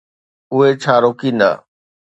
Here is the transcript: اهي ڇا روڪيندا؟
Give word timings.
اهي 0.53 0.69
ڇا 0.81 0.95
روڪيندا؟ 1.03 1.49